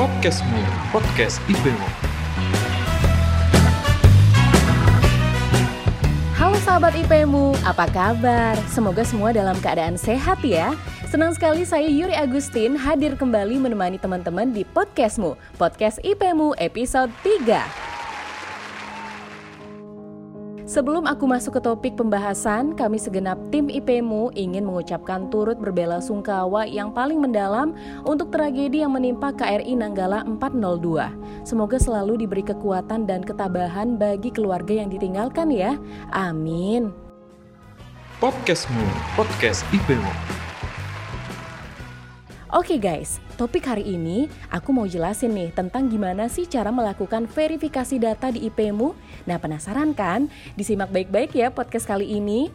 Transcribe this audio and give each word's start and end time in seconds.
Podcastmu, 0.00 0.56
Podcast 0.96 1.44
IPMO. 1.44 1.88
Halo 6.40 6.56
sahabat 6.64 6.96
IPmu, 7.04 7.52
apa 7.68 7.84
kabar? 7.92 8.56
Semoga 8.72 9.04
semua 9.04 9.36
dalam 9.36 9.60
keadaan 9.60 10.00
sehat 10.00 10.40
ya. 10.40 10.72
Senang 11.04 11.36
sekali 11.36 11.68
saya 11.68 11.84
Yuri 11.84 12.16
Agustin 12.16 12.80
hadir 12.80 13.12
kembali 13.12 13.60
menemani 13.60 14.00
teman-teman 14.00 14.56
di 14.56 14.64
podcastmu, 14.72 15.36
Podcast 15.60 16.00
IPmu 16.00 16.56
episode 16.56 17.12
3. 17.20 17.89
Sebelum 20.70 21.02
aku 21.10 21.26
masuk 21.26 21.58
ke 21.58 21.66
topik 21.66 21.98
pembahasan, 21.98 22.78
kami 22.78 22.94
segenap 22.94 23.34
tim 23.50 23.66
IPMU 23.66 24.30
ingin 24.38 24.62
mengucapkan 24.62 25.26
turut 25.26 25.58
berbela 25.58 25.98
sungkawa 25.98 26.62
yang 26.62 26.94
paling 26.94 27.18
mendalam 27.18 27.74
untuk 28.06 28.30
tragedi 28.30 28.86
yang 28.86 28.94
menimpa 28.94 29.34
KRI 29.34 29.74
Nanggala 29.74 30.22
402. 30.22 31.42
Semoga 31.42 31.74
selalu 31.74 32.22
diberi 32.22 32.46
kekuatan 32.46 33.02
dan 33.02 33.26
ketabahan 33.26 33.98
bagi 33.98 34.30
keluarga 34.30 34.78
yang 34.86 34.94
ditinggalkan 34.94 35.50
ya. 35.50 35.74
Amin. 36.14 36.94
Podcastmu, 38.22 38.86
Podcast 39.18 39.66
IPMU. 39.74 40.39
Oke 42.50 42.82
guys, 42.82 43.22
topik 43.38 43.62
hari 43.62 43.86
ini 43.86 44.26
aku 44.50 44.74
mau 44.74 44.82
jelasin 44.82 45.30
nih 45.30 45.54
tentang 45.54 45.86
gimana 45.86 46.26
sih 46.26 46.50
cara 46.50 46.74
melakukan 46.74 47.30
verifikasi 47.30 48.02
data 48.02 48.34
di 48.34 48.42
IPmu. 48.50 48.90
Nah 49.30 49.38
penasaran 49.38 49.94
kan? 49.94 50.26
Disimak 50.58 50.90
baik-baik 50.90 51.30
ya 51.30 51.54
podcast 51.54 51.86
kali 51.86 52.10
ini. 52.10 52.50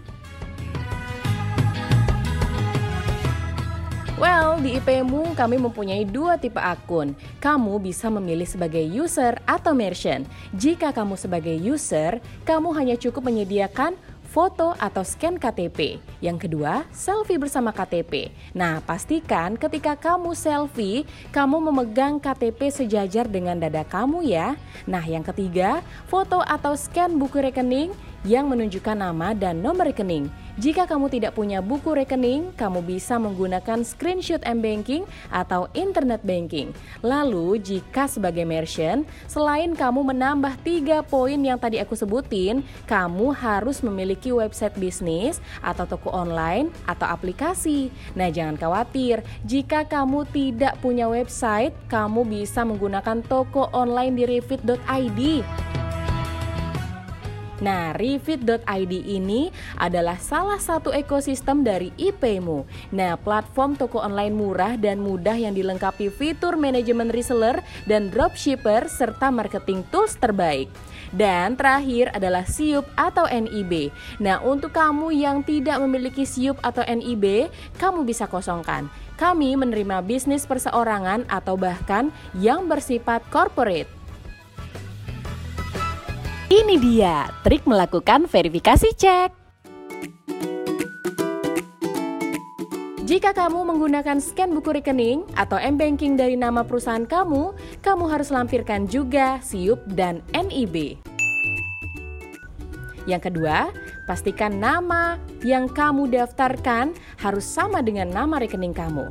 Well, 4.20 4.59
di 4.59 4.76
IPmu 4.80 5.31
kami 5.31 5.63
mempunyai 5.63 6.04
dua 6.04 6.35
tipe 6.35 6.59
akun. 6.59 7.16
Kamu 7.40 7.80
bisa 7.80 8.12
memilih 8.12 8.48
sebagai 8.48 8.84
user 8.84 9.40
atau 9.48 9.71
merchant. 9.71 10.27
Jika 10.55 10.91
kamu 10.91 11.15
sebagai 11.15 11.55
user, 11.55 12.20
kamu 12.43 12.76
hanya 12.76 12.96
cukup 12.99 13.32
menyediakan 13.32 13.96
foto 14.36 14.76
atau 14.76 15.00
scan 15.00 15.40
KTP. 15.40 16.04
Yang 16.20 16.44
kedua, 16.44 16.84
selfie 16.91 17.40
bersama 17.40 17.72
KTP. 17.72 18.36
Nah, 18.52 18.84
pastikan 18.84 19.55
ketika 19.55 19.96
kamu 19.96 20.36
selfie, 20.36 21.08
kamu 21.32 21.72
memegang 21.72 22.20
KTP 22.20 22.68
sejajar 22.68 23.32
dengan 23.32 23.55
dada 23.55 23.88
kamu 23.88 24.27
ya. 24.27 24.60
Nah, 24.84 25.08
yang 25.08 25.24
ketiga, 25.24 25.80
foto 26.12 26.44
atau 26.44 26.76
scan 26.76 27.16
buku 27.16 27.40
rekening 27.40 27.96
yang 28.26 28.49
menunjukkan 28.49 28.98
nama 28.98 29.37
dan 29.37 29.62
nomor 29.62 29.87
rekening. 29.93 30.27
Jika 30.57 30.90
kamu 30.90 31.12
tidak 31.12 31.37
punya 31.37 31.59
buku 31.62 31.93
rekening, 31.93 32.49
kamu 32.57 32.81
bisa 32.81 33.21
menggunakan 33.21 33.84
screenshot 33.85 34.41
m-banking 34.41 35.05
atau 35.29 35.70
internet 35.77 36.23
banking. 36.26 36.73
Lalu, 37.03 37.62
jika 37.62 38.09
sebagai 38.09 38.48
merchant, 38.48 39.05
selain 39.29 39.77
kamu 39.77 40.15
menambah 40.15 40.57
tiga 40.63 41.03
poin 41.03 41.37
yang 41.37 41.59
tadi 41.59 41.77
aku 41.77 41.93
sebutin, 41.93 42.65
kamu 42.90 43.35
harus 43.35 43.84
memiliki 43.84 44.34
website 44.34 44.73
bisnis 44.79 45.43
atau 45.59 45.85
toko 45.85 46.09
online 46.09 46.73
atau 46.87 47.05
aplikasi. 47.05 47.93
Nah, 48.18 48.31
jangan 48.34 48.57
khawatir, 48.57 49.21
jika 49.43 49.84
kamu 49.85 50.23
tidak 50.34 50.79
punya 50.79 51.05
website, 51.05 51.76
kamu 51.91 52.23
bisa 52.26 52.63
menggunakan 52.63 53.21
toko 53.27 53.68
online 53.76 54.18
di 54.18 54.23
revit.id. 54.23 55.20
Nah, 57.64 57.96
Revit.id 57.96 58.94
ini 59.08 59.48
adalah 59.80 60.20
salah 60.20 60.60
satu 60.60 60.92
ekosistem 60.92 61.64
dari 61.64 61.96
IPmu. 61.96 62.68
Nah, 62.92 63.16
platform 63.16 63.80
toko 63.80 64.03
online 64.03 64.36
murah 64.36 64.75
dan 64.75 65.00
mudah 65.00 65.40
yang 65.40 65.56
dilengkapi 65.56 66.12
fitur 66.12 66.59
manajemen 66.59 67.08
reseller 67.08 67.64
dan 67.88 68.12
dropshipper 68.12 68.92
serta 68.92 69.31
marketing 69.31 69.88
tools 69.88 70.20
terbaik. 70.20 70.68
Dan 71.16 71.56
terakhir 71.56 72.12
adalah 72.12 72.44
SIUP 72.44 72.84
atau 73.00 73.24
NIB. 73.24 73.88
Nah, 74.20 74.44
untuk 74.44 74.76
kamu 74.76 75.16
yang 75.16 75.40
tidak 75.48 75.80
memiliki 75.80 76.28
SIUP 76.28 76.60
atau 76.60 76.84
NIB, 76.84 77.48
kamu 77.80 78.04
bisa 78.04 78.28
kosongkan. 78.28 78.92
Kami 79.16 79.56
menerima 79.56 80.04
bisnis 80.04 80.44
perseorangan 80.44 81.24
atau 81.32 81.56
bahkan 81.56 82.12
yang 82.36 82.68
bersifat 82.68 83.24
corporate. 83.32 83.95
Ini 86.46 86.78
dia 86.78 87.26
trik 87.42 87.66
melakukan 87.66 88.30
verifikasi 88.30 88.94
cek. 88.94 89.34
Jika 93.02 93.34
kamu 93.34 93.66
menggunakan 93.66 94.22
scan 94.22 94.54
buku 94.54 94.78
rekening 94.78 95.26
atau 95.34 95.58
m-banking 95.58 96.14
dari 96.14 96.38
nama 96.38 96.62
perusahaan 96.62 97.10
kamu, 97.10 97.50
kamu 97.82 98.06
harus 98.14 98.30
lampirkan 98.30 98.86
juga 98.86 99.42
SIUP 99.42 99.82
dan 99.98 100.22
NIB. 100.38 101.02
Yang 103.10 103.22
kedua, 103.34 103.74
pastikan 104.06 104.62
nama 104.62 105.18
yang 105.42 105.66
kamu 105.66 106.14
daftarkan 106.14 106.94
harus 107.26 107.46
sama 107.46 107.82
dengan 107.82 108.14
nama 108.14 108.38
rekening 108.38 108.78
kamu. 108.78 109.10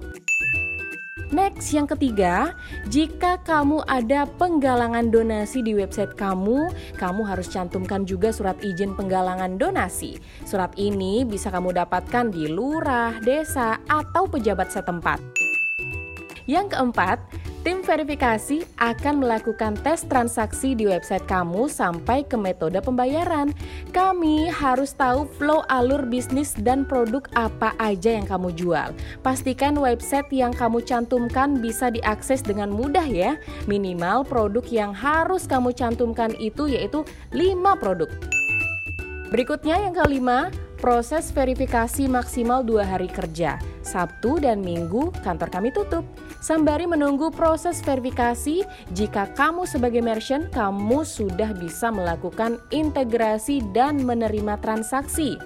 Next, 1.35 1.75
yang 1.75 1.91
ketiga, 1.91 2.55
jika 2.87 3.43
kamu 3.43 3.83
ada 3.91 4.23
penggalangan 4.39 5.11
donasi 5.11 5.67
di 5.67 5.75
website 5.75 6.15
kamu, 6.15 6.71
kamu 6.95 7.27
harus 7.27 7.51
cantumkan 7.51 8.07
juga 8.07 8.31
surat 8.31 8.55
izin 8.63 8.95
penggalangan 8.95 9.59
donasi. 9.59 10.15
Surat 10.47 10.71
ini 10.79 11.27
bisa 11.27 11.51
kamu 11.51 11.75
dapatkan 11.75 12.31
di 12.31 12.47
lurah, 12.47 13.19
desa, 13.19 13.83
atau 13.91 14.31
pejabat 14.31 14.71
setempat. 14.71 15.19
Yang 16.47 16.79
keempat, 16.79 17.19
Tim 17.65 17.81
verifikasi 17.81 18.61
akan 18.77 19.25
melakukan 19.25 19.73
tes 19.81 20.05
transaksi 20.05 20.77
di 20.77 20.85
website 20.85 21.25
kamu 21.25 21.65
sampai 21.65 22.21
ke 22.21 22.37
metode 22.37 22.77
pembayaran. 22.85 23.57
Kami 23.89 24.53
harus 24.53 24.93
tahu 24.93 25.25
flow 25.41 25.65
alur 25.73 26.05
bisnis 26.05 26.53
dan 26.61 26.85
produk 26.85 27.25
apa 27.33 27.73
aja 27.81 28.21
yang 28.21 28.29
kamu 28.29 28.53
jual. 28.53 28.93
Pastikan 29.25 29.81
website 29.81 30.29
yang 30.29 30.53
kamu 30.53 30.85
cantumkan 30.85 31.57
bisa 31.57 31.89
diakses 31.89 32.45
dengan 32.45 32.69
mudah 32.69 33.09
ya. 33.09 33.41
Minimal 33.65 34.29
produk 34.29 34.69
yang 34.69 34.93
harus 34.93 35.49
kamu 35.49 35.73
cantumkan 35.73 36.37
itu 36.37 36.69
yaitu 36.69 37.01
5 37.33 37.81
produk. 37.81 38.13
Berikutnya 39.33 39.81
yang 39.81 39.97
kelima, 39.97 40.53
proses 40.85 41.33
verifikasi 41.33 42.05
maksimal 42.13 42.61
dua 42.61 42.85
hari 42.85 43.09
kerja. 43.09 43.57
Sabtu 43.81 44.37
dan 44.37 44.61
Minggu 44.61 45.17
kantor 45.25 45.49
kami 45.49 45.73
tutup. 45.73 46.05
Sembari 46.45 46.85
menunggu 46.85 47.33
proses 47.33 47.81
verifikasi, 47.81 48.69
jika 48.93 49.33
kamu 49.33 49.65
sebagai 49.65 50.05
merchant, 50.05 50.53
kamu 50.53 51.01
sudah 51.01 51.57
bisa 51.57 51.89
melakukan 51.89 52.61
integrasi 52.69 53.65
dan 53.73 54.05
menerima 54.05 54.61
transaksi. 54.61 55.41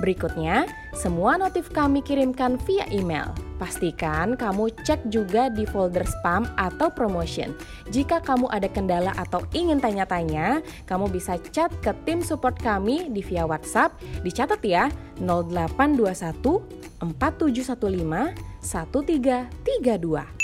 Berikutnya, 0.00 0.64
semua 0.96 1.36
notif 1.36 1.68
kami 1.68 2.00
kirimkan 2.00 2.56
via 2.64 2.88
email. 2.88 3.36
Pastikan 3.58 4.38
kamu 4.38 4.70
cek 4.86 5.10
juga 5.10 5.50
di 5.50 5.66
folder 5.66 6.06
spam 6.06 6.46
atau 6.54 6.94
promotion. 6.94 7.50
Jika 7.90 8.22
kamu 8.22 8.46
ada 8.54 8.70
kendala 8.70 9.10
atau 9.18 9.42
ingin 9.50 9.82
tanya-tanya, 9.82 10.62
kamu 10.86 11.10
bisa 11.10 11.34
chat 11.50 11.74
ke 11.82 11.90
tim 12.06 12.22
support 12.22 12.54
kami 12.62 13.10
di 13.10 13.18
via 13.18 13.42
WhatsApp. 13.42 13.98
Dicatat 14.22 14.62
ya, 14.62 14.86
0821 15.18 16.62
4715 17.02 18.48
1332. 18.62 20.38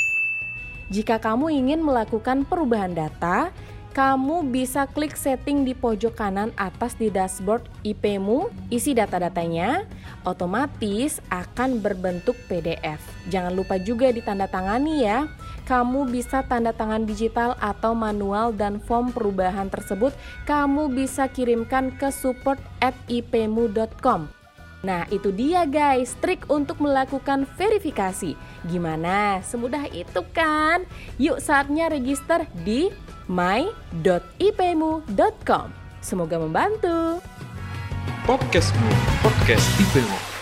Jika 0.92 1.16
kamu 1.16 1.48
ingin 1.48 1.80
melakukan 1.80 2.44
perubahan 2.44 2.92
data, 2.92 3.48
kamu 3.94 4.50
bisa 4.50 4.90
klik 4.90 5.14
setting 5.14 5.62
di 5.62 5.70
pojok 5.70 6.18
kanan 6.18 6.50
atas 6.58 6.98
di 6.98 7.14
dashboard 7.14 7.62
IPmu, 7.86 8.50
isi 8.66 8.90
data-datanya, 8.90 9.86
otomatis 10.26 11.22
akan 11.30 11.78
berbentuk 11.78 12.34
PDF. 12.50 12.98
Jangan 13.30 13.54
lupa 13.54 13.78
juga 13.78 14.10
ditandatangani 14.10 15.06
ya. 15.06 15.30
Kamu 15.64 16.10
bisa 16.10 16.42
tanda 16.44 16.74
tangan 16.74 17.06
digital 17.06 17.54
atau 17.62 17.94
manual 17.94 18.50
dan 18.52 18.82
form 18.82 19.14
perubahan 19.14 19.70
tersebut 19.70 20.12
kamu 20.44 20.90
bisa 20.92 21.30
kirimkan 21.30 21.94
ke 21.94 22.10
support 22.10 22.58
at 22.82 22.92
ipmu.com. 23.06 24.43
Nah, 24.84 25.08
itu 25.08 25.32
dia 25.32 25.64
guys, 25.64 26.12
trik 26.20 26.44
untuk 26.52 26.76
melakukan 26.84 27.48
verifikasi. 27.56 28.36
Gimana? 28.68 29.40
Semudah 29.40 29.88
itu 29.88 30.20
kan? 30.36 30.84
Yuk 31.16 31.40
saatnya 31.40 31.88
register 31.88 32.44
di 32.62 32.92
my.ipmu.com. 33.24 34.06
Semoga 36.04 36.36
membantu. 36.36 37.24
Podcastmu, 38.28 38.92
Podcast 39.24 39.64
IPMU. 39.80 40.33